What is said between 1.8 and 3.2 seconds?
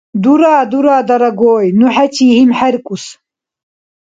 хӀечи гьимхӀеркӀус.